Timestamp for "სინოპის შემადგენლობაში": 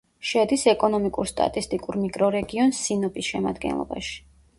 2.79-4.17